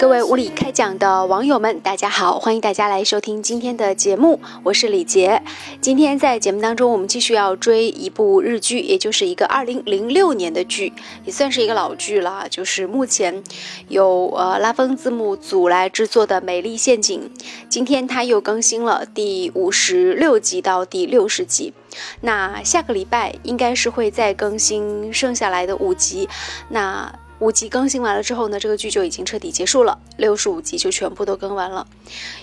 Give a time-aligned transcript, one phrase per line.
[0.00, 5.42] 各位无理开讲的网友们，大家好，欢迎大家来收听今天的节目，我是李杰。
[5.82, 10.90] 今天在节目当中，我们继续要追一部日剧，也就是一个二零零六年的剧，
[11.26, 13.44] 也算是一个老剧了，就是目前
[13.88, 17.30] 由呃拉风字幕组来制作的《美丽陷阱》。
[17.68, 21.74] 今天它又更新了第五十六集到第六十集，
[22.22, 26.26] 那下个礼拜应该是会再更新剩下来的五集，
[26.70, 27.12] 那。
[27.40, 31.86] 五集更新完了之后呢，这个剧就已经彻底结束了，六十五集就全部都更完了。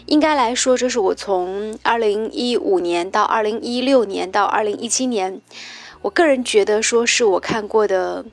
[0.07, 5.39] 应该来说，这是我从二零一五年到二零一六年到二零一七年，
[6.01, 8.25] 我个人觉得说是我看过的，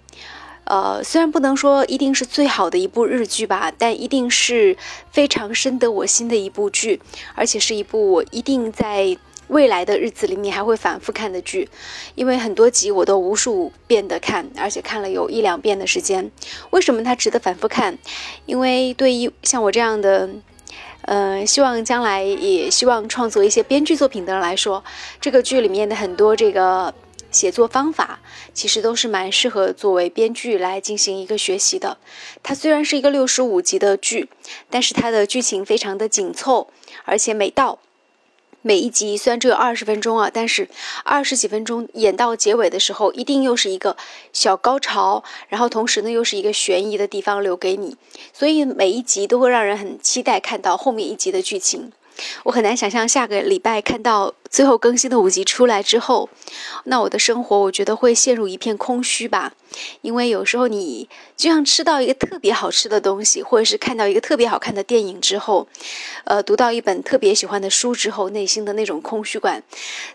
[0.65, 4.77] 呃，虽然不能说一定是最好的一部日剧吧，但一定是
[5.11, 7.03] 非常深得我心的一部剧，
[7.35, 9.19] 而且是一部我一定在。
[9.49, 11.69] 未来的日子里面还会反复看的剧，
[12.15, 16.31] 因为很多集我都无数遍的看，而且看了有一两遍的时间。
[16.71, 17.99] 为什么它值得反复看？
[18.47, 20.29] 因为对于像我这样的，
[21.03, 24.83] 呃，希望将来也希望创作一些编剧作品的人来说，
[25.21, 26.95] 这个剧里面的很多这个
[27.31, 28.21] 写作方法，
[28.55, 31.99] 其实都是蛮适合作为编剧来进行一个学习的。
[32.43, 34.31] 它虽然是一个六十五集的剧，
[34.71, 36.69] 但是它的剧情非常的紧凑，
[37.05, 37.79] 而且每到
[38.67, 40.71] 每一集虽然只有二十分钟啊，但是
[41.05, 43.95] 二十几分钟演到结尾的时候，一定又是一个
[44.33, 47.95] 小高潮，然后同时呢又是一个悬疑的地方留给你，
[48.33, 51.93] 所以每一集都会让人很期待看到后面一集的剧情。
[52.45, 56.29] 我很难想象下个礼拜看到最后更新的五集出来之后，
[56.85, 59.53] 那我的生活我觉得会陷入一片空虚吧。
[60.03, 65.67] 因为有时候你就像吃到一个特别好吃的东西，或者是看到一个特别好看的电影之后，
[66.25, 69.65] 呃，读到一本特别喜欢的书之后，内心的那种空虚感，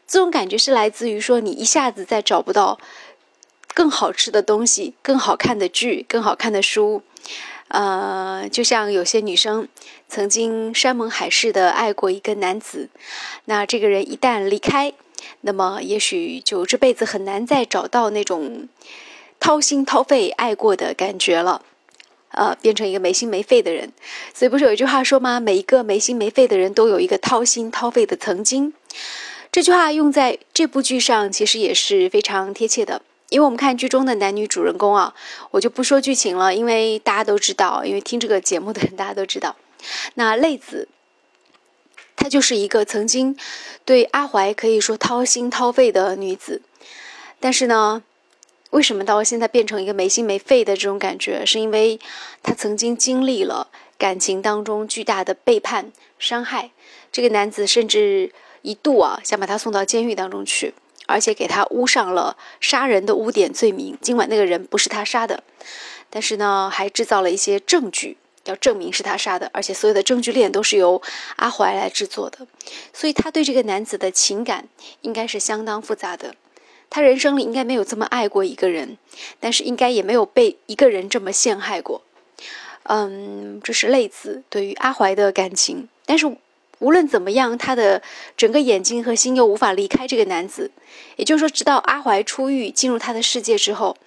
[0.07, 2.79] 这种感觉是来自于说你一下子再找不到
[3.73, 7.03] 更好吃的东西、更好看的剧、更好看的书。
[7.69, 9.67] 呃，就像有些女生
[10.07, 12.89] 曾经山盟海誓的爱过一个男子，
[13.45, 14.93] 那这个人一旦离开，
[15.41, 18.67] 那么也许就这辈子很难再找到那种
[19.39, 21.61] 掏心掏肺爱过的感觉了，
[22.31, 23.93] 呃，变成一个没心没肺的人。
[24.33, 25.39] 所以不是有一句话说吗？
[25.39, 28.73] 每一个没心没肺的人都有一个掏心掏肺的曾经。
[29.51, 33.03] 这句话用在这部剧上，其实也是非常贴切的。
[33.29, 35.13] 因为我们看剧中的男女主人公啊，
[35.51, 39.55] 我就不说剧情了，因为大家都知道，因为听这个节目的人大家都知道。
[40.15, 40.87] 那泪子，
[42.15, 43.37] 她就是一个曾经
[43.85, 46.61] 对阿怀可以说掏心掏肺的女子，
[47.39, 48.03] 但是呢，
[48.71, 51.45] 为什么到现在变成一个没心没肺的这种感觉？
[51.45, 51.99] 是因为
[52.41, 56.71] 她曾经经历了感情当中巨大的背叛、伤害。
[57.11, 58.31] 这个男子甚至
[58.63, 60.73] 一度啊，想把她送到监狱当中去。
[61.09, 63.97] 而且给他污上了杀人的污点罪名。
[63.99, 65.43] 尽管那个人不是他杀的，
[66.09, 69.49] 但是呢，还制造了一些证据，要证明是他杀的。
[69.53, 71.01] 而且所有的证据链都是由
[71.37, 72.45] 阿怀来制作的。
[72.93, 74.69] 所以他对这个男子的情感
[75.01, 76.35] 应该是相当复杂的。
[76.89, 78.97] 他人生里应该没有这么爱过一个人，
[79.39, 82.03] 但是应该也没有被一个人这么陷害过。
[82.83, 86.37] 嗯，这是泪子对于阿怀的感情，但是。
[86.79, 88.01] 无论怎么样，他的
[88.35, 90.71] 整个眼睛和心又无法离开这个男子。
[91.17, 93.97] 也就是说，直到阿怀出狱进入他的世界之后，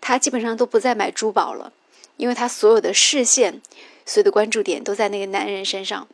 [0.00, 1.72] 他基本上都不再买珠宝了，
[2.16, 3.60] 因为他所有的视线、
[4.04, 6.08] 所有的关注点都在那个男人身上。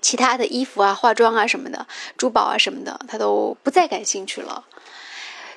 [0.00, 4.64] 其他的衣服啊、化妆啊什么的、珠宝啊什么的，他都不再感兴趣了。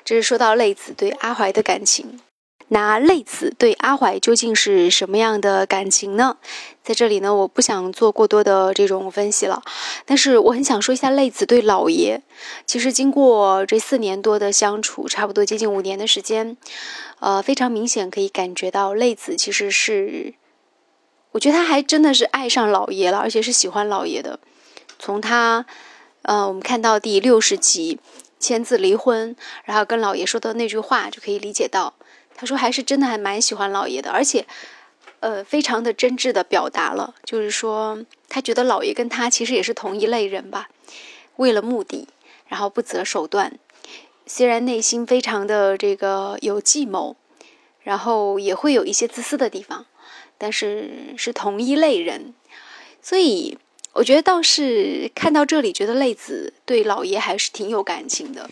[0.04, 2.20] 这是说到泪子对阿怀的感情。
[2.72, 6.36] 那泪子对阿怀究竟是什么样的感情呢？
[6.84, 9.60] 在这里呢，我不想做过多的这种分析了，
[10.06, 12.22] 但是我很想说一下泪子对老爷。
[12.64, 16.56] 其实经过这四年多的相处，差不多接近五年的时间，
[17.18, 20.34] 呃，非常明显可以感觉到泪子其实是，
[21.32, 24.38] 我觉得他还真的是爱上老爷了，而且是喜欢老爷的。
[25.00, 25.66] 从他，
[26.22, 27.98] 呃，我们看到第六十集
[28.38, 29.34] 签字离婚，
[29.64, 31.94] 然后跟老爷说的那句话，就可以理解到。
[32.34, 34.46] 他说：“还是真的还蛮喜欢老爷的，而且，
[35.20, 40.70] 呃，非常的真挚的表达了，就是说他觉得老爷跟他其实也是同一类人吧，
[41.36, 42.08] 为了目的，
[42.48, 43.58] 然后不择手段，
[44.26, 47.16] 虽然内心非常的这个有计谋，
[47.82, 49.84] 然后也会有一些自私的地方，
[50.38, 52.32] 但是是同一类人，
[53.02, 53.58] 所以
[53.92, 58.48] 我觉得倒是看到这里，觉得泪子对老爷还是挺有感情的。”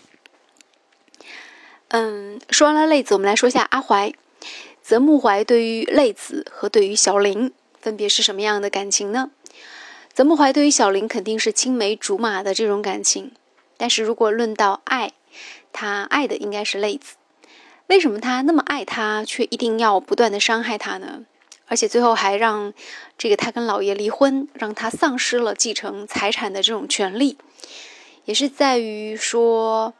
[1.89, 4.13] 嗯，说完了泪子，我们来说一下阿怀。
[4.83, 9.31] 泽木怀对于泪子和对于小林分别是什么样的感情呢？
[10.13, 13.33] 泽木怀对于小林肯定是青梅竹马的这种感情，
[13.79, 15.13] 但是如果论到爱，
[15.73, 17.17] 他爱的应该是泪子。
[17.87, 21.25] 为什么他那么爱他，却一定要不断的伤害他呢？
[21.69, 22.75] 而且最后还让
[23.17, 27.39] 这个他跟老爷离婚，让他丧失了继承财产的这种权利，
[28.27, 29.95] 也是在于说，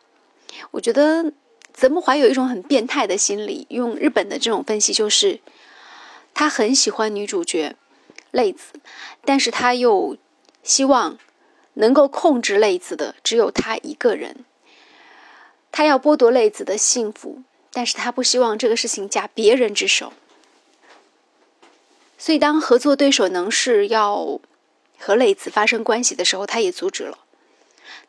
[0.73, 1.33] 我觉得
[1.79, 3.65] 泽木怀有一种很变态的心理。
[3.71, 5.39] 用日本的这种分析就是，
[6.35, 7.77] 他很喜欢女主角
[8.33, 8.73] 泪子，
[9.25, 10.17] 但是他又
[10.65, 11.19] 希望
[11.75, 14.45] 能够控制泪子的只有他一个人，
[15.71, 17.43] 他要剥夺泪子的幸福，
[17.73, 20.13] 但是他不希望这个事情假别人之手。
[22.19, 24.41] 所以，当合作对手能是要
[24.99, 27.19] 和磊子发生关系的时候，他也阻止了。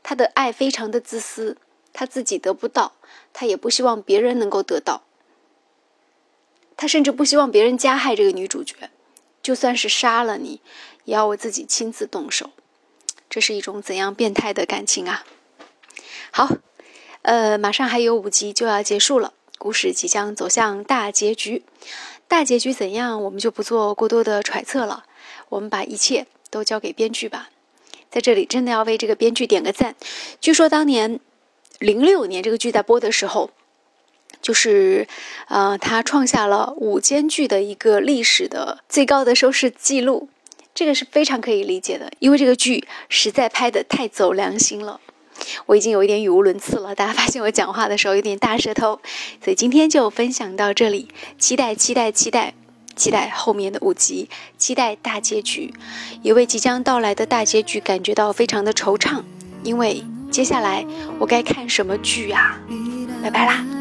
[0.01, 1.57] 他的爱非常的自私，
[1.93, 2.93] 他自己得不到，
[3.33, 5.03] 他也不希望别人能够得到。
[6.77, 8.89] 他甚至不希望别人加害这个女主角，
[9.41, 10.61] 就算是杀了你，
[11.03, 12.51] 也要我自己亲自动手。
[13.29, 15.23] 这是一种怎样变态的感情啊！
[16.31, 16.49] 好，
[17.21, 21.63] 呃，马上还有五集就要结束了，故事即将走向大结局。
[22.27, 25.05] 大结局怎样，我们就不做过多的揣测了。
[25.49, 27.49] 我们把一切都交给编剧吧。
[28.09, 29.95] 在这里，真的要为这个编剧点个赞。
[30.39, 31.19] 据说当年
[31.79, 33.49] 零六年这个剧在播的时候，
[34.41, 35.07] 就是
[35.47, 40.29] 呃，他创下了五间剧的一个历史的最高的收视记录。
[40.75, 45.01] 这个是非常可以理解的，因为这个剧实在拍的太走良心了。
[45.65, 48.99] 我已经有一点语无伦次了，大家发现我讲话的时候有点大舌头，
[49.43, 52.53] 所以今天就分享到这里，期待期待期待
[52.95, 55.73] 期待后面的五集，期待大结局，
[56.21, 59.23] 也为即将到来的大结局感觉到非常的惆怅，
[59.63, 60.85] 因为接下来
[61.19, 62.59] 我该看什么剧啊？
[63.21, 63.78] 拜拜啦。